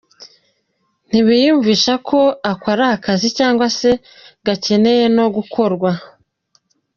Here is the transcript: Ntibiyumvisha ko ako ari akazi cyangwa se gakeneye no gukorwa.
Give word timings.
Ntibiyumvisha 1.09 1.93
ko 2.07 2.19
ako 2.51 2.65
ari 2.73 2.85
akazi 2.95 3.27
cyangwa 3.37 3.67
se 3.79 3.91
gakeneye 4.45 5.05
no 5.17 5.25
gukorwa. 5.35 5.91